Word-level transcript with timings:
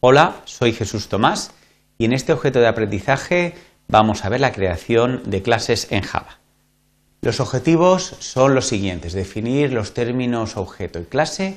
Hola, 0.00 0.42
soy 0.44 0.74
Jesús 0.74 1.08
Tomás 1.08 1.52
y 1.96 2.04
en 2.04 2.12
este 2.12 2.34
objeto 2.34 2.58
de 2.58 2.66
aprendizaje 2.66 3.54
vamos 3.88 4.24
a 4.24 4.28
ver 4.28 4.40
la 4.40 4.52
creación 4.52 5.22
de 5.24 5.40
clases 5.40 5.86
en 5.90 6.02
Java. 6.02 6.38
Los 7.22 7.40
objetivos 7.40 8.14
son 8.18 8.54
los 8.54 8.66
siguientes, 8.66 9.14
definir 9.14 9.72
los 9.72 9.94
términos 9.94 10.58
objeto 10.58 11.00
y 11.00 11.04
clase, 11.04 11.56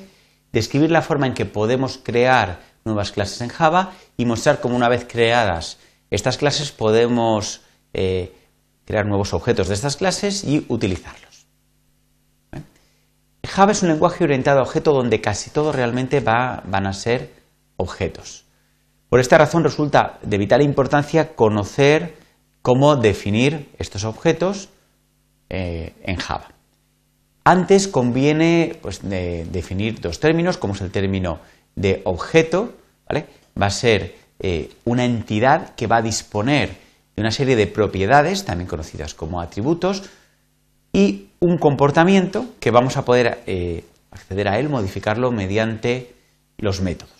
describir 0.52 0.90
la 0.90 1.02
forma 1.02 1.26
en 1.26 1.34
que 1.34 1.44
podemos 1.44 2.00
crear 2.02 2.60
nuevas 2.86 3.12
clases 3.12 3.42
en 3.42 3.50
Java 3.50 3.92
y 4.16 4.24
mostrar 4.24 4.60
cómo 4.60 4.74
una 4.74 4.88
vez 4.88 5.04
creadas 5.06 5.76
estas 6.10 6.38
clases 6.38 6.72
podemos 6.72 7.60
eh, 7.92 8.32
crear 8.86 9.04
nuevos 9.04 9.34
objetos 9.34 9.68
de 9.68 9.74
estas 9.74 9.96
clases 9.96 10.44
y 10.44 10.64
utilizarlos. 10.68 11.46
¿Eh? 12.52 12.62
Java 13.46 13.72
es 13.72 13.82
un 13.82 13.90
lenguaje 13.90 14.24
orientado 14.24 14.60
a 14.60 14.62
objeto 14.62 14.94
donde 14.94 15.20
casi 15.20 15.50
todo 15.50 15.72
realmente 15.72 16.20
van 16.20 16.86
a 16.86 16.92
ser 16.94 17.39
objetos. 17.80 18.44
Por 19.08 19.20
esta 19.20 19.38
razón 19.38 19.64
resulta 19.64 20.18
de 20.22 20.38
vital 20.38 20.62
importancia 20.62 21.34
conocer 21.34 22.14
cómo 22.62 22.96
definir 22.96 23.68
estos 23.78 24.04
objetos 24.04 24.68
eh, 25.48 25.94
en 26.02 26.16
Java. 26.16 26.52
Antes 27.42 27.88
conviene 27.88 28.76
pues, 28.82 29.00
definir 29.02 30.00
dos 30.00 30.20
términos, 30.20 30.58
como 30.58 30.74
es 30.74 30.80
el 30.82 30.90
término 30.90 31.40
de 31.74 32.02
objeto, 32.04 32.74
va 33.10 33.66
a 33.66 33.70
ser 33.70 34.14
eh, 34.38 34.70
una 34.84 35.04
entidad 35.04 35.74
que 35.74 35.86
va 35.86 35.96
a 35.96 36.02
disponer 36.02 36.76
de 37.16 37.22
una 37.22 37.30
serie 37.30 37.56
de 37.56 37.66
propiedades, 37.66 38.44
también 38.44 38.68
conocidas 38.68 39.14
como 39.14 39.40
atributos, 39.40 40.04
y 40.92 41.28
un 41.40 41.58
comportamiento 41.58 42.46
que 42.60 42.70
vamos 42.70 42.96
a 42.96 43.04
poder 43.04 43.42
eh, 43.46 43.84
acceder 44.10 44.48
a 44.48 44.58
él, 44.58 44.68
modificarlo 44.68 45.32
mediante 45.32 46.14
los 46.58 46.80
métodos. 46.80 47.19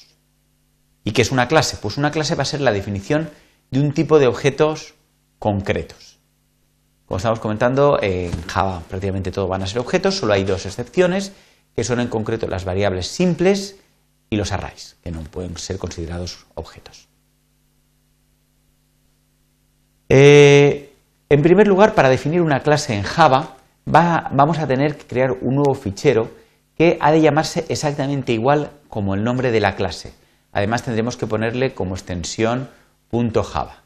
¿Y 1.05 1.13
qué 1.13 1.23
es 1.23 1.33
una 1.33 1.49
clase? 1.49 1.79
Pues 1.81 1.97
una 1.97 2.11
clase 2.11 2.35
va 2.35 2.43
a 2.43 2.47
ser 2.47 2.61
la 2.61 2.73
definición 2.73 3.31
de 3.71 3.81
un 3.81 3.93
tipo 3.93 4.19
de 4.19 4.27
objetos 4.27 4.95
concretos. 5.39 6.19
Como 7.07 7.17
estamos 7.17 7.41
comentando, 7.41 7.99
en 8.01 8.31
Java 8.47 8.83
prácticamente 8.89 9.33
todo 9.33 9.49
van 9.49 9.63
a 9.63 9.67
ser 9.67 9.81
objetos, 9.81 10.17
solo 10.17 10.33
hay 10.33 10.45
dos 10.45 10.67
excepciones, 10.67 11.33
que 11.75 11.83
son 11.83 12.01
en 12.01 12.09
concreto 12.09 12.47
las 12.47 12.65
variables 12.65 13.09
simples 13.09 13.77
y 14.29 14.37
los 14.37 14.53
arrays, 14.53 14.97
que 15.03 15.11
no 15.11 15.23
pueden 15.23 15.57
ser 15.57 15.79
considerados 15.79 16.47
objetos. 16.55 17.09
Eh, 20.09 20.93
en 21.29 21.43
primer 21.43 21.67
lugar, 21.67 21.95
para 21.95 22.09
definir 22.09 22.43
una 22.43 22.61
clase 22.61 22.95
en 22.95 23.03
Java, 23.03 23.57
vamos 23.87 24.59
a 24.59 24.67
tener 24.67 24.97
que 24.97 25.07
crear 25.07 25.33
un 25.41 25.57
nuevo 25.57 25.75
fichero 25.75 26.31
que 26.77 26.97
ha 27.01 27.13
de 27.13 27.21
llamarse 27.21 27.65
exactamente 27.69 28.33
igual 28.33 28.71
como 28.89 29.15
el 29.15 29.25
nombre 29.25 29.51
de 29.51 29.61
la 29.61 29.75
clase. 29.75 30.13
Además 30.53 30.83
tendremos 30.83 31.17
que 31.17 31.27
ponerle 31.27 31.75
como 31.75 31.95
extensión 31.95 32.69
.java. 33.11 33.83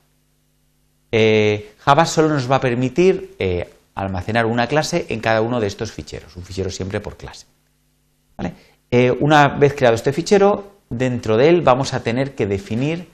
Eh, 1.12 1.74
Java 1.78 2.06
solo 2.06 2.28
nos 2.28 2.50
va 2.50 2.56
a 2.56 2.60
permitir 2.60 3.36
eh, 3.38 3.72
almacenar 3.94 4.46
una 4.46 4.66
clase 4.66 5.06
en 5.08 5.20
cada 5.20 5.40
uno 5.40 5.60
de 5.60 5.68
estos 5.68 5.92
ficheros, 5.92 6.36
un 6.36 6.42
fichero 6.42 6.70
siempre 6.70 7.00
por 7.00 7.16
clase. 7.16 7.46
Eh, 8.90 9.12
una 9.20 9.48
vez 9.48 9.74
creado 9.74 9.94
este 9.94 10.12
fichero, 10.12 10.80
dentro 10.90 11.36
de 11.36 11.48
él 11.48 11.62
vamos 11.62 11.94
a 11.94 12.02
tener 12.02 12.34
que 12.34 12.46
definir 12.46 13.08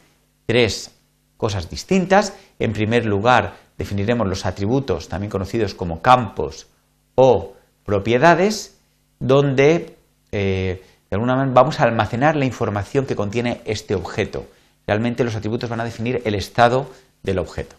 tres 0.47 0.93
cosas 1.37 1.69
distintas. 1.69 2.37
En 2.59 2.73
primer 2.73 3.05
lugar, 3.05 3.55
definiremos 3.77 4.27
los 4.27 4.47
atributos, 4.47 5.09
también 5.09 5.31
conocidos 5.31 5.75
como 5.75 6.01
campos 6.01 6.69
o 7.15 7.55
propiedades, 7.84 8.78
donde 9.19 9.97
de 11.11 11.16
alguna 11.16 11.34
manera 11.34 11.55
vamos 11.55 11.80
a 11.80 11.84
almacenar 11.84 12.36
la 12.36 12.44
información 12.44 13.05
que 13.05 13.16
contiene 13.16 13.61
este 13.64 13.97
objeto. 13.97 14.47
Realmente 14.86 15.25
los 15.25 15.34
atributos 15.34 15.69
van 15.69 15.80
a 15.80 15.84
definir 15.84 16.22
el 16.25 16.36
estado 16.36 16.89
del 17.22 17.39
objeto. 17.39 17.77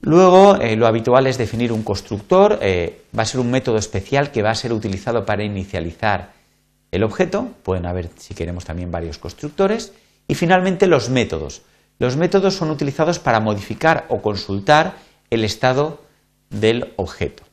Luego, 0.00 0.56
eh, 0.56 0.74
lo 0.74 0.88
habitual 0.88 1.28
es 1.28 1.38
definir 1.38 1.72
un 1.72 1.84
constructor, 1.84 2.58
eh, 2.60 3.02
va 3.16 3.22
a 3.22 3.26
ser 3.26 3.40
un 3.40 3.52
método 3.52 3.78
especial 3.78 4.32
que 4.32 4.42
va 4.42 4.50
a 4.50 4.54
ser 4.56 4.72
utilizado 4.72 5.24
para 5.24 5.44
inicializar 5.44 6.32
el 6.90 7.04
objeto, 7.04 7.48
pueden 7.62 7.86
haber 7.86 8.10
si 8.16 8.34
queremos 8.34 8.64
también 8.64 8.90
varios 8.90 9.18
constructores, 9.18 9.92
y 10.26 10.34
finalmente 10.34 10.88
los 10.88 11.08
métodos. 11.08 11.62
Los 12.00 12.16
métodos 12.16 12.54
son 12.54 12.70
utilizados 12.70 13.20
para 13.20 13.38
modificar 13.38 14.06
o 14.08 14.22
consultar 14.22 14.94
el 15.30 15.44
estado 15.44 16.02
del 16.50 16.92
objeto. 16.96 17.44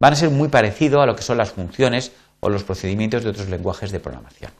Van 0.00 0.14
a 0.14 0.16
ser 0.16 0.30
muy 0.30 0.48
parecidos 0.48 1.02
a 1.02 1.06
lo 1.06 1.14
que 1.14 1.22
son 1.22 1.36
las 1.36 1.52
funciones 1.52 2.12
o 2.42 2.50
los 2.50 2.64
procedimientos 2.64 3.22
de 3.22 3.30
otros 3.30 3.48
lenguajes 3.48 3.92
de 3.92 4.00
programación. 4.00 4.50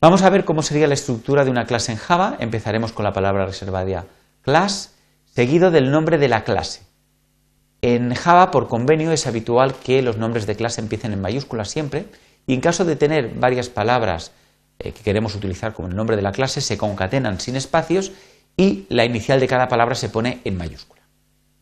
Vamos 0.00 0.22
a 0.22 0.30
ver 0.30 0.44
cómo 0.44 0.62
sería 0.62 0.86
la 0.86 0.94
estructura 0.94 1.44
de 1.44 1.50
una 1.50 1.66
clase 1.66 1.92
en 1.92 1.98
Java. 1.98 2.36
Empezaremos 2.40 2.92
con 2.92 3.04
la 3.04 3.12
palabra 3.12 3.44
reservada 3.44 4.06
class, 4.40 4.94
seguido 5.26 5.70
del 5.70 5.90
nombre 5.90 6.16
de 6.16 6.28
la 6.28 6.42
clase. 6.42 6.82
En 7.82 8.14
Java, 8.14 8.50
por 8.50 8.66
convenio, 8.68 9.12
es 9.12 9.26
habitual 9.26 9.74
que 9.74 10.00
los 10.00 10.16
nombres 10.16 10.46
de 10.46 10.56
clase 10.56 10.80
empiecen 10.80 11.12
en 11.12 11.20
mayúsculas 11.20 11.68
siempre, 11.68 12.06
y 12.46 12.54
en 12.54 12.60
caso 12.60 12.84
de 12.84 12.96
tener 12.96 13.34
varias 13.34 13.68
palabras 13.68 14.32
eh, 14.78 14.92
que 14.92 15.02
queremos 15.02 15.34
utilizar 15.34 15.74
como 15.74 15.88
el 15.88 15.96
nombre 15.96 16.16
de 16.16 16.22
la 16.22 16.32
clase, 16.32 16.62
se 16.62 16.78
concatenan 16.78 17.40
sin 17.40 17.56
espacios 17.56 18.12
y 18.56 18.86
la 18.88 19.04
inicial 19.04 19.38
de 19.38 19.48
cada 19.48 19.68
palabra 19.68 19.94
se 19.94 20.08
pone 20.08 20.40
en 20.44 20.56
mayúscula. 20.56 21.02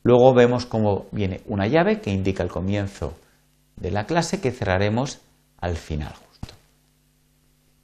Luego 0.04 0.32
vemos 0.34 0.66
cómo 0.66 1.06
viene 1.10 1.40
una 1.46 1.66
llave 1.66 2.00
que 2.00 2.10
indica 2.10 2.42
el 2.42 2.50
comienzo 2.50 3.14
de 3.76 3.90
la 3.90 4.06
clase 4.06 4.40
que 4.40 4.52
cerraremos 4.52 5.20
al 5.58 5.76
final 5.76 6.12
justo. 6.12 6.54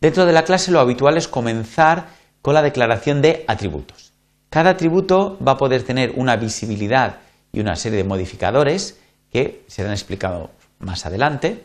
Dentro 0.00 0.26
de 0.26 0.32
la 0.32 0.44
clase 0.44 0.70
lo 0.70 0.80
habitual 0.80 1.16
es 1.16 1.28
comenzar 1.28 2.08
con 2.42 2.54
la 2.54 2.62
declaración 2.62 3.20
de 3.22 3.44
atributos. 3.46 4.12
Cada 4.48 4.70
atributo 4.70 5.38
va 5.46 5.52
a 5.52 5.56
poder 5.56 5.82
tener 5.82 6.12
una 6.16 6.36
visibilidad 6.36 7.18
y 7.52 7.60
una 7.60 7.76
serie 7.76 7.98
de 7.98 8.04
modificadores 8.04 8.98
que 9.30 9.62
serán 9.68 9.92
explicados 9.92 10.50
más 10.78 11.06
adelante 11.06 11.64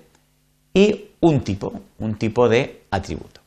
y 0.74 1.12
un 1.22 1.42
tipo, 1.42 1.82
un 2.00 2.16
tipo 2.16 2.50
de 2.50 2.84
atributo. 2.92 3.42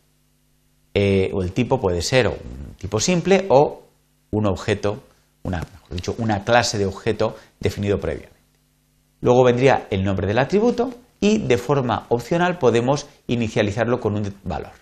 Eh, 0.94 1.30
el 1.38 1.52
tipo 1.52 1.80
puede 1.80 2.02
ser 2.02 2.26
un 2.28 2.74
tipo 2.78 2.98
simple 2.98 3.46
o 3.50 3.82
un 4.30 4.46
objeto, 4.46 5.02
una, 5.42 5.58
mejor 5.58 5.94
dicho, 5.94 6.14
una 6.18 6.44
clase 6.44 6.78
de 6.78 6.86
objeto 6.86 7.36
definido 7.60 8.00
previamente. 8.00 8.37
Luego 9.20 9.44
vendría 9.44 9.86
el 9.90 10.04
nombre 10.04 10.26
del 10.26 10.38
atributo 10.38 10.90
y 11.20 11.38
de 11.38 11.58
forma 11.58 12.06
opcional 12.08 12.58
podemos 12.58 13.06
inicializarlo 13.26 14.00
con 14.00 14.14
un 14.14 14.32
valor. 14.44 14.72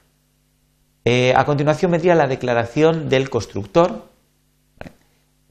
Eh, 1.05 1.33
a 1.35 1.45
continuación 1.45 1.93
vendría 1.93 2.15
la 2.15 2.27
declaración 2.27 3.09
del 3.09 3.31
constructor. 3.31 4.09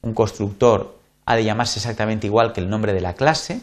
Un 0.01 0.13
constructor 0.13 1.00
ha 1.25 1.35
de 1.35 1.44
llamarse 1.44 1.79
exactamente 1.79 2.28
igual 2.28 2.53
que 2.53 2.62
el 2.62 2.69
nombre 2.69 2.94
de 2.94 3.01
la 3.01 3.13
clase. 3.13 3.62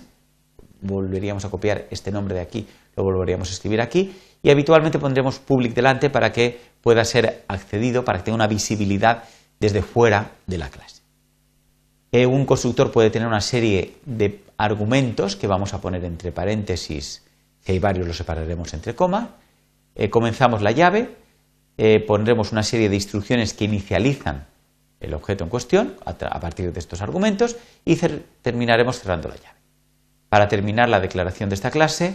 Volveríamos 0.80 1.44
a 1.44 1.50
copiar 1.50 1.86
este 1.90 2.10
nombre 2.10 2.34
de 2.34 2.40
aquí, 2.40 2.66
lo 2.96 3.04
volveríamos 3.04 3.50
a 3.50 3.52
escribir 3.52 3.80
aquí. 3.80 4.12
Y 4.42 4.50
habitualmente 4.50 4.98
pondremos 4.98 5.38
public 5.38 5.74
delante 5.74 6.10
para 6.10 6.32
que 6.32 6.58
pueda 6.80 7.04
ser 7.04 7.44
accedido, 7.46 8.04
para 8.04 8.18
que 8.18 8.24
tenga 8.24 8.36
una 8.36 8.48
visibilidad 8.48 9.22
desde 9.60 9.82
fuera 9.82 10.32
de 10.46 10.58
la 10.58 10.68
clase. 10.68 11.02
Eh, 12.10 12.26
un 12.26 12.44
constructor 12.44 12.90
puede 12.90 13.10
tener 13.10 13.28
una 13.28 13.40
serie 13.40 13.94
de 14.04 14.42
argumentos 14.62 15.34
que 15.34 15.48
vamos 15.48 15.74
a 15.74 15.80
poner 15.80 16.04
entre 16.04 16.30
paréntesis, 16.30 17.24
si 17.60 17.72
hay 17.72 17.80
varios 17.80 18.06
los 18.06 18.16
separaremos 18.16 18.72
entre 18.74 18.94
coma. 18.94 19.34
Eh, 19.96 20.08
comenzamos 20.08 20.62
la 20.62 20.70
llave, 20.70 21.16
eh, 21.76 21.98
pondremos 21.98 22.52
una 22.52 22.62
serie 22.62 22.88
de 22.88 22.94
instrucciones 22.94 23.54
que 23.54 23.64
inicializan 23.64 24.46
el 25.00 25.14
objeto 25.14 25.42
en 25.42 25.50
cuestión 25.50 25.96
a, 26.06 26.14
partir 26.38 26.72
de 26.72 26.78
estos 26.78 27.02
argumentos 27.02 27.56
y 27.84 27.96
terminaremos 28.40 29.00
cerrando 29.00 29.28
la 29.28 29.34
llave. 29.34 29.58
Para 30.28 30.46
terminar 30.46 30.88
la 30.88 31.00
declaración 31.00 31.48
de 31.48 31.56
esta 31.56 31.72
clase 31.72 32.14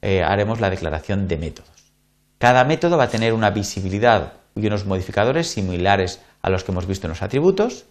eh, 0.00 0.22
haremos 0.22 0.60
la 0.60 0.70
declaración 0.70 1.26
de 1.26 1.36
métodos. 1.36 1.92
Cada 2.38 2.62
método 2.62 2.96
va 2.96 3.04
a 3.04 3.10
tener 3.10 3.32
una 3.32 3.50
visibilidad 3.50 4.34
y 4.54 4.64
unos 4.68 4.86
modificadores 4.86 5.48
similares 5.48 6.20
a 6.42 6.48
los 6.48 6.62
que 6.62 6.70
hemos 6.70 6.86
visto 6.86 7.08
en 7.08 7.10
los 7.10 7.22
atributos, 7.22 7.86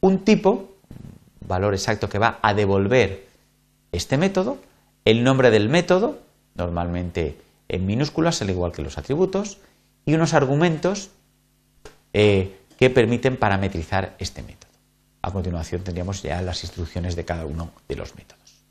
un 0.00 0.24
tipo, 0.24 0.74
valor 1.46 1.74
exacto 1.74 2.08
que 2.08 2.18
va 2.18 2.38
a 2.40 2.54
devolver 2.54 3.31
este 3.92 4.16
método, 4.16 4.58
el 5.04 5.22
nombre 5.22 5.50
del 5.50 5.68
método, 5.68 6.18
normalmente 6.54 7.36
en 7.68 7.86
minúsculas, 7.86 8.42
al 8.42 8.50
igual 8.50 8.72
que 8.72 8.82
los 8.82 8.98
atributos, 8.98 9.58
y 10.04 10.14
unos 10.14 10.34
argumentos 10.34 11.10
eh, 12.12 12.58
que 12.78 12.90
permiten 12.90 13.36
parametrizar 13.36 14.16
este 14.18 14.42
método. 14.42 14.70
A 15.22 15.30
continuación 15.30 15.82
tendríamos 15.82 16.22
ya 16.22 16.42
las 16.42 16.64
instrucciones 16.64 17.14
de 17.14 17.24
cada 17.24 17.46
uno 17.46 17.70
de 17.88 17.96
los 17.96 18.16
métodos. 18.16 18.64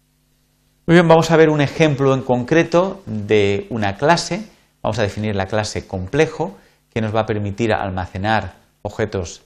Muy 0.85 0.95
bien, 0.95 1.07
vamos 1.07 1.31
a 1.31 1.37
ver 1.37 1.49
un 1.49 1.61
ejemplo 1.61 2.13
en 2.13 2.21
concreto 2.21 3.01
de 3.05 3.67
una 3.69 3.95
clase. 3.95 4.45
Vamos 4.81 4.99
a 4.99 5.03
definir 5.03 5.35
la 5.35 5.45
clase 5.45 5.87
complejo, 5.87 6.57
que 6.93 7.01
nos 7.01 7.15
va 7.15 7.21
a 7.21 7.25
permitir 7.25 7.71
almacenar 7.71 8.55
objetos 8.81 9.43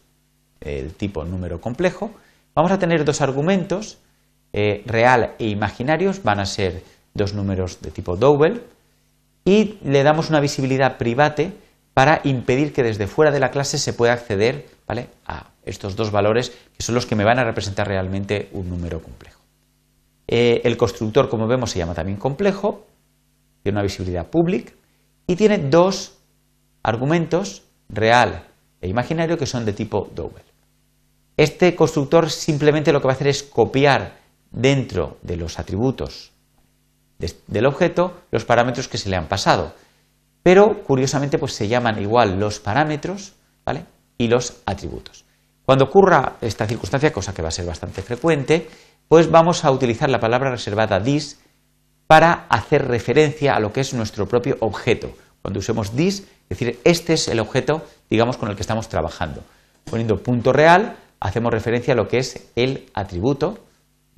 del 0.59 0.93
tipo 0.93 1.23
número 1.25 1.61
complejo. 1.61 2.11
Vamos 2.55 2.71
a 2.71 2.79
tener 2.79 3.05
dos 3.05 3.21
argumentos 3.21 3.99
eh, 4.57 4.83
real 4.85 5.35
e 5.37 5.51
imaginarios 5.51 6.23
van 6.23 6.39
a 6.39 6.45
ser 6.45 6.81
dos 7.13 7.33
números 7.33 7.81
de 7.81 7.91
tipo 7.91 8.15
double 8.15 8.61
y 9.43 9.77
le 9.83 10.01
damos 10.01 10.29
una 10.29 10.39
visibilidad 10.39 10.95
private 10.95 11.51
para 11.93 12.21
impedir 12.23 12.71
que 12.71 12.81
desde 12.81 13.07
fuera 13.07 13.31
de 13.31 13.41
la 13.41 13.51
clase 13.51 13.77
se 13.77 13.91
pueda 13.91 14.13
acceder 14.13 14.65
¿vale? 14.87 15.09
a 15.27 15.47
estos 15.65 15.97
dos 15.97 16.09
valores 16.09 16.53
que 16.77 16.83
son 16.83 16.95
los 16.95 17.05
que 17.05 17.17
me 17.17 17.25
van 17.25 17.37
a 17.37 17.43
representar 17.43 17.89
realmente 17.89 18.47
un 18.53 18.69
número 18.69 19.01
complejo. 19.01 19.41
Eh, 20.25 20.61
el 20.63 20.77
constructor, 20.77 21.27
como 21.27 21.47
vemos, 21.47 21.71
se 21.71 21.79
llama 21.79 21.93
también 21.93 22.17
complejo, 22.17 22.87
tiene 23.61 23.75
una 23.75 23.83
visibilidad 23.83 24.27
public 24.27 24.73
y 25.27 25.35
tiene 25.35 25.57
dos 25.57 26.13
argumentos, 26.81 27.63
real 27.89 28.45
e 28.79 28.87
imaginario, 28.87 29.37
que 29.37 29.47
son 29.47 29.65
de 29.65 29.73
tipo 29.73 30.09
double. 30.15 30.43
Este 31.35 31.75
constructor 31.75 32.31
simplemente 32.31 32.93
lo 32.93 33.01
que 33.01 33.07
va 33.07 33.13
a 33.13 33.15
hacer 33.15 33.27
es 33.27 33.43
copiar 33.43 34.23
dentro 34.55 35.17
de 35.21 35.35
los 35.35 35.59
atributos 35.59 36.31
del 37.47 37.65
objeto 37.65 38.13
los 38.31 38.45
parámetros 38.45 38.87
que 38.87 38.97
se 38.97 39.09
le 39.09 39.15
han 39.15 39.27
pasado. 39.27 39.73
Pero 40.43 40.83
curiosamente 40.83 41.37
pues 41.37 41.53
se 41.53 41.67
llaman 41.67 42.01
igual 42.01 42.39
los 42.39 42.59
parámetros 42.59 43.33
¿vale? 43.65 43.85
y 44.17 44.27
los 44.27 44.61
atributos. 44.65 45.25
Cuando 45.65 45.85
ocurra 45.85 46.35
esta 46.41 46.67
circunstancia, 46.67 47.11
cosa 47.11 47.33
que 47.33 47.41
va 47.41 47.47
a 47.47 47.51
ser 47.51 47.65
bastante 47.65 48.01
frecuente, 48.01 48.67
pues 49.07 49.31
vamos 49.31 49.65
a 49.65 49.71
utilizar 49.71 50.09
la 50.09 50.19
palabra 50.19 50.51
reservada 50.51 51.01
this 51.01 51.39
para 52.05 52.45
hacer 52.49 52.87
referencia 52.87 53.55
a 53.55 53.59
lo 53.59 53.73
que 53.73 53.81
es 53.81 53.93
nuestro 53.93 54.27
propio 54.27 54.57
objeto. 54.59 55.09
Cuando 55.41 55.59
usemos 55.59 55.91
this, 55.91 56.19
es 56.19 56.49
decir, 56.49 56.79
este 56.83 57.13
es 57.13 57.27
el 57.27 57.39
objeto, 57.39 57.83
digamos, 58.09 58.37
con 58.37 58.49
el 58.49 58.55
que 58.55 58.61
estamos 58.61 58.89
trabajando. 58.89 59.41
Poniendo 59.85 60.21
punto 60.21 60.53
real, 60.53 60.97
hacemos 61.19 61.51
referencia 61.51 61.93
a 61.93 61.97
lo 61.97 62.07
que 62.07 62.19
es 62.19 62.51
el 62.55 62.85
atributo 62.93 63.57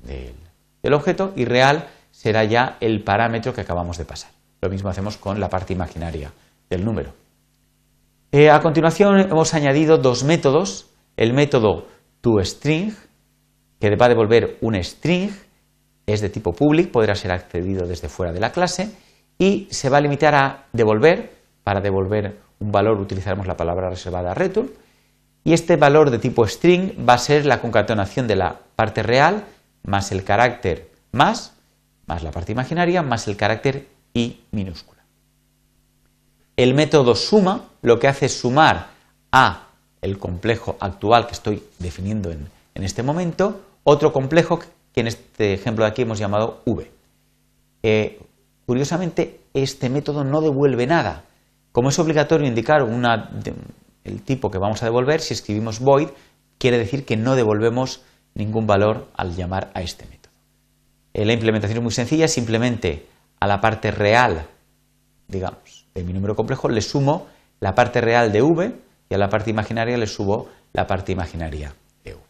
del, 0.00 0.94
objeto 0.94 1.32
y 1.36 1.44
real 1.44 1.88
será 2.10 2.44
ya 2.44 2.76
el 2.80 3.02
parámetro 3.02 3.52
que 3.52 3.60
acabamos 3.60 3.98
de 3.98 4.04
pasar. 4.04 4.30
Lo 4.60 4.70
mismo 4.70 4.88
hacemos 4.88 5.16
con 5.16 5.38
la 5.38 5.48
parte 5.48 5.72
imaginaria 5.72 6.32
del 6.68 6.84
número. 6.84 7.12
Eh, 8.32 8.50
a 8.50 8.60
continuación 8.60 9.20
hemos 9.20 9.54
añadido 9.54 9.98
dos 9.98 10.24
métodos. 10.24 10.86
El 11.16 11.32
método 11.32 11.86
toString, 12.20 12.94
que 13.80 13.96
va 13.96 14.06
a 14.06 14.08
devolver 14.08 14.58
un 14.60 14.82
string, 14.82 15.30
es 16.06 16.20
de 16.20 16.30
tipo 16.30 16.52
public, 16.52 16.90
podrá 16.90 17.14
ser 17.14 17.32
accedido 17.32 17.86
desde 17.86 18.08
fuera 18.08 18.32
de 18.32 18.40
la 18.40 18.50
clase, 18.50 18.90
y 19.38 19.68
se 19.70 19.88
va 19.88 19.98
a 19.98 20.00
limitar 20.00 20.34
a 20.34 20.66
devolver, 20.72 21.32
para 21.62 21.80
devolver 21.80 22.38
un 22.60 22.72
valor 22.72 22.98
utilizaremos 22.98 23.46
la 23.46 23.56
palabra 23.56 23.90
reservada 23.90 24.34
return, 24.34 24.70
y 25.44 25.52
este 25.52 25.76
valor 25.76 26.10
de 26.10 26.18
tipo 26.18 26.46
string 26.46 27.06
va 27.08 27.14
a 27.14 27.18
ser 27.18 27.46
la 27.46 27.60
concatenación 27.60 28.26
de 28.26 28.36
la 28.36 28.58
parte 28.76 29.02
real 29.02 29.44
más 29.82 30.12
el 30.12 30.24
carácter 30.24 30.90
más, 31.12 31.54
más 32.06 32.22
la 32.22 32.30
parte 32.30 32.52
imaginaria, 32.52 33.02
más 33.02 33.28
el 33.28 33.36
carácter 33.36 33.86
i 34.14 34.40
minúscula. 34.50 35.02
El 36.56 36.74
método 36.74 37.14
suma 37.14 37.68
lo 37.82 37.98
que 37.98 38.08
hace 38.08 38.26
es 38.26 38.38
sumar 38.38 38.88
a 39.30 39.68
el 40.00 40.18
complejo 40.18 40.76
actual 40.80 41.26
que 41.26 41.32
estoy 41.32 41.62
definiendo 41.78 42.30
en, 42.30 42.48
este 42.74 43.02
momento, 43.02 43.60
otro 43.84 44.12
complejo 44.12 44.60
que 44.92 45.00
en 45.00 45.08
este 45.08 45.54
ejemplo 45.54 45.84
de 45.84 45.90
aquí 45.90 46.02
hemos 46.02 46.18
llamado 46.18 46.62
v. 46.64 46.90
Eh, 47.82 48.20
curiosamente, 48.66 49.40
este 49.54 49.88
método 49.90 50.24
no 50.24 50.40
devuelve 50.40 50.86
nada. 50.86 51.24
Como 51.72 51.88
es 51.88 51.98
obligatorio 51.98 52.46
indicar 52.46 52.82
una, 52.82 53.30
el 54.04 54.22
tipo 54.22 54.50
que 54.50 54.58
vamos 54.58 54.82
a 54.82 54.86
devolver, 54.86 55.20
si 55.20 55.34
escribimos 55.34 55.80
void, 55.80 56.08
quiere 56.58 56.78
decir 56.78 57.04
que 57.04 57.16
no 57.16 57.34
devolvemos 57.34 58.02
ningún 58.38 58.66
valor 58.66 59.08
al 59.16 59.34
llamar 59.34 59.70
a 59.74 59.82
este 59.82 60.06
método. 60.06 60.32
Eh, 61.12 61.24
la 61.24 61.32
implementación 61.32 61.78
es 61.78 61.82
muy 61.82 61.92
sencilla, 61.92 62.28
simplemente 62.28 63.06
a 63.40 63.46
la 63.46 63.60
parte 63.60 63.90
real, 63.90 64.46
digamos, 65.26 65.86
de 65.94 66.04
mi 66.04 66.12
número 66.12 66.34
complejo 66.34 66.68
le 66.68 66.80
sumo 66.80 67.26
la 67.60 67.74
parte 67.74 68.00
real 68.00 68.32
de 68.32 68.40
v 68.40 68.72
y 69.10 69.14
a 69.14 69.18
la 69.18 69.28
parte 69.28 69.50
imaginaria 69.50 69.96
le 69.96 70.06
subo 70.06 70.48
la 70.72 70.86
parte 70.86 71.12
imaginaria 71.12 71.74
de 72.04 72.14
v. 72.14 72.20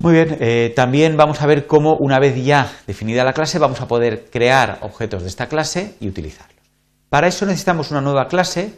Muy 0.00 0.12
bien, 0.12 0.36
eh, 0.40 0.72
también 0.74 1.16
vamos 1.16 1.40
a 1.40 1.46
ver 1.46 1.66
cómo 1.66 1.96
una 1.96 2.18
vez 2.18 2.44
ya 2.44 2.70
definida 2.86 3.24
la 3.24 3.32
clase 3.32 3.58
vamos 3.58 3.80
a 3.80 3.88
poder 3.88 4.28
crear 4.30 4.78
objetos 4.82 5.22
de 5.22 5.28
esta 5.28 5.48
clase 5.48 5.94
y 6.00 6.08
utilizarlos. 6.08 6.58
Para 7.08 7.28
eso 7.28 7.46
necesitamos 7.46 7.90
una 7.90 8.00
nueva 8.00 8.28
clase 8.28 8.74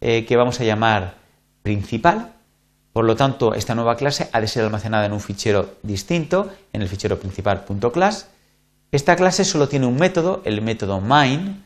eh, 0.00 0.24
que 0.26 0.36
vamos 0.36 0.60
a 0.60 0.64
llamar 0.64 1.14
principal. 1.62 2.34
Por 2.94 3.04
lo 3.04 3.16
tanto, 3.16 3.54
esta 3.54 3.74
nueva 3.74 3.96
clase 3.96 4.30
ha 4.32 4.40
de 4.40 4.46
ser 4.46 4.62
almacenada 4.64 5.04
en 5.04 5.12
un 5.12 5.20
fichero 5.20 5.74
distinto, 5.82 6.48
en 6.72 6.80
el 6.80 6.88
fichero 6.88 7.18
principal.class. 7.18 8.28
Esta 8.92 9.16
clase 9.16 9.44
solo 9.44 9.68
tiene 9.68 9.86
un 9.86 9.96
método, 9.96 10.42
el 10.44 10.62
método 10.62 11.00
main, 11.00 11.64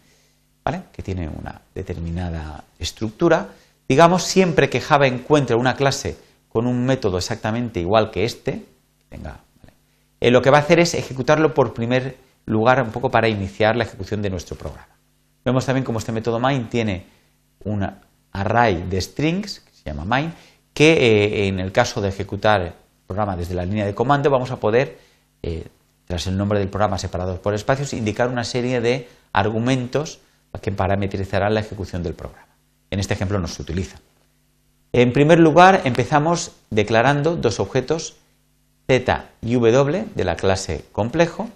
que 0.91 1.03
tiene 1.03 1.29
una 1.29 1.61
determinada 1.75 2.65
estructura. 2.79 3.49
Digamos, 3.87 4.23
siempre 4.23 4.71
que 4.71 4.81
Java 4.81 5.07
encuentre 5.07 5.55
una 5.55 5.77
clase 5.77 6.17
con 6.49 6.67
un 6.67 6.87
método 6.87 7.19
exactamente 7.19 7.79
igual 7.79 8.11
que 8.11 8.25
este, 8.25 8.65
eh, 10.21 10.31
lo 10.31 10.41
que 10.41 10.49
va 10.49 10.57
a 10.57 10.61
hacer 10.63 10.81
es 10.81 10.95
ejecutarlo 10.95 11.53
por 11.53 11.75
primer 11.75 12.17
lugar 12.47 12.83
un 12.83 12.91
poco 12.91 13.11
para 13.11 13.29
iniciar 13.29 13.77
la 13.77 13.85
ejecución 13.85 14.23
de 14.23 14.31
nuestro 14.31 14.57
programa. 14.57 14.97
Vemos 15.45 15.67
también 15.67 15.85
cómo 15.85 15.99
este 15.99 16.13
método 16.13 16.41
main 16.41 16.71
tiene 16.71 17.05
una 17.65 18.01
array 18.33 18.87
de 18.89 18.99
strings, 18.99 19.61
que 19.61 19.73
se 19.73 19.85
llama 19.91 20.07
main, 20.07 20.33
que 20.79 20.93
eh, 20.93 21.49
en 21.49 21.59
el 21.59 21.73
caso 21.73 22.01
de 22.01 22.09
ejecutar 22.09 22.61
el 22.61 22.73
programa 23.09 23.37
desde 23.37 23.53
la 23.53 23.65
línea 23.65 23.85
de 23.85 23.97
comando 23.97 24.31
vamos 24.31 24.53
a 24.53 24.61
poder, 24.61 24.97
eh, 25.43 25.67
tras 26.07 26.29
el 26.29 26.39
nombre 26.39 26.61
del 26.61 26.69
programa 26.69 26.99
separado 26.99 27.43
por 27.43 27.53
espacios, 27.53 27.93
indicar 27.95 28.29
una 28.29 28.45
serie 28.45 28.81
de 28.81 29.09
argumentos 29.33 30.21
que 30.63 30.71
parametrizarán 30.71 31.53
la 31.55 31.59
ejecución 31.59 32.05
del 32.05 32.15
programa. 32.15 32.47
En 32.93 33.01
este 33.01 33.15
ejemplo 33.15 33.41
no 33.41 33.49
se 33.49 33.61
utiliza. 33.61 33.99
En 34.93 35.13
primer 35.13 35.41
lugar, 35.41 35.81
empezamos 35.83 36.53
declarando 36.71 37.35
dos 37.35 37.59
objetos 37.59 38.15
z 38.87 39.25
y 39.43 39.57
w 39.57 40.05
de 40.15 40.25
la 40.25 40.37
clase 40.37 40.85
complejo. 40.93 41.49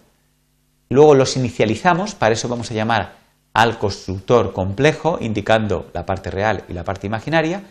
Luego 0.88 1.14
los 1.14 1.36
inicializamos, 1.36 2.16
para 2.16 2.34
eso 2.34 2.48
vamos 2.48 2.72
a 2.72 2.74
llamar 2.74 3.12
al 3.54 3.78
constructor 3.78 4.52
complejo, 4.52 5.18
indicando 5.20 5.88
la 5.94 6.06
parte 6.06 6.28
real 6.32 6.64
y 6.68 6.72
la 6.72 6.82
parte 6.82 7.06
imaginaria, 7.06 7.62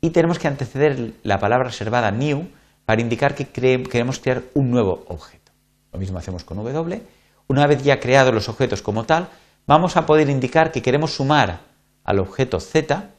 y 0.00 0.10
tenemos 0.10 0.38
que 0.38 0.48
anteceder 0.48 1.12
la 1.22 1.38
palabra 1.38 1.68
reservada 1.68 2.10
new 2.10 2.48
para 2.84 3.00
indicar 3.00 3.34
que 3.34 3.46
queremos 3.46 4.18
crear 4.20 4.42
un 4.54 4.70
nuevo 4.70 5.04
objeto. 5.08 5.52
Lo 5.92 5.98
mismo 5.98 6.18
hacemos 6.18 6.44
con 6.44 6.58
W. 6.58 7.02
Una 7.48 7.66
vez 7.66 7.82
ya 7.82 8.00
creados 8.00 8.34
los 8.34 8.48
objetos 8.48 8.82
como 8.82 9.04
tal, 9.04 9.28
vamos 9.66 9.96
a 9.96 10.06
poder 10.06 10.28
indicar 10.30 10.72
que 10.72 10.82
queremos 10.82 11.14
sumar 11.14 11.60
al 12.04 12.18
objeto 12.18 12.60
Z 12.60 13.10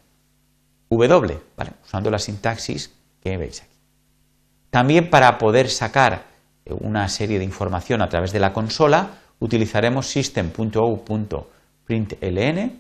W, 0.90 1.40
usando 1.84 2.10
la 2.10 2.20
sintaxis 2.20 2.94
que 3.22 3.38
veis 3.38 3.62
aquí. 3.62 3.76
También 4.70 5.10
para 5.10 5.38
poder 5.38 5.70
sacar 5.70 6.24
una 6.66 7.08
serie 7.10 7.40
de 7.40 7.46
información 7.46 8.02
a 8.02 8.10
través 8.10 8.32
de 8.32 8.40
la 8.40 8.54
consola, 8.54 9.10
utilizaremos 9.40 10.08
system.out 10.08 11.10
println 11.86 12.80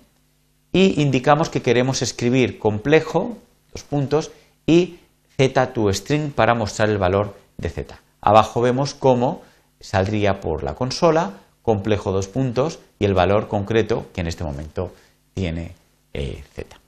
y 0.72 1.02
indicamos 1.02 1.50
que 1.50 1.62
queremos 1.62 2.02
escribir 2.02 2.60
complejo, 2.60 3.38
puntos, 3.84 4.32
y 4.66 5.00
z 5.38 5.74
to 5.74 5.94
string 5.94 6.32
para 6.32 6.54
mostrar 6.54 6.90
el 6.90 6.98
valor 6.98 7.36
de 7.58 7.70
z. 7.70 8.00
Abajo 8.22 8.62
vemos 8.62 8.94
cómo 8.94 9.42
saldría 9.80 10.42
por 10.42 10.64
la 10.64 10.76
consola, 10.76 11.34
complejo 11.62 12.12
dos 12.12 12.28
puntos 12.28 12.80
y 13.00 13.06
el 13.06 13.14
valor 13.14 13.48
concreto 13.48 14.08
que 14.14 14.22
en 14.22 14.28
este 14.28 14.44
momento 14.44 14.92
tiene 15.34 15.74
eh, 16.14 16.44
z. 16.56 16.80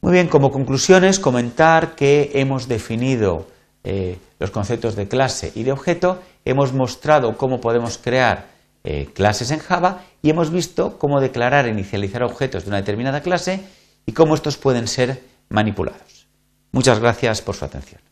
Muy 0.00 0.12
bien, 0.12 0.28
como 0.28 0.52
conclusiones, 0.52 1.18
comentar 1.18 1.94
que 1.94 2.32
hemos 2.34 2.68
definido 2.68 3.46
eh, 3.84 4.18
los 4.38 4.50
conceptos 4.50 4.96
de 4.96 5.08
clase 5.08 5.50
y 5.54 5.62
de 5.62 5.72
objeto, 5.72 6.20
hemos 6.44 6.72
mostrado 6.72 7.36
cómo 7.36 7.60
podemos 7.60 7.98
crear 7.98 8.46
eh, 8.84 9.08
clases 9.14 9.50
en 9.50 9.60
Java 9.60 10.02
y 10.20 10.28
hemos 10.28 10.50
visto 10.50 10.98
cómo 10.98 11.20
declarar 11.20 11.64
e 11.64 11.70
inicializar 11.70 12.22
objetos 12.22 12.64
de 12.64 12.68
una 12.68 12.78
determinada 12.78 13.22
clase 13.22 13.60
y 14.04 14.12
cómo 14.12 14.34
estos 14.34 14.58
pueden 14.58 14.88
ser 14.88 15.22
manipulados. 15.54 16.28
Muchas 16.72 16.98
gracias 16.98 17.40
por 17.40 17.54
su 17.54 17.64
atención. 17.64 18.02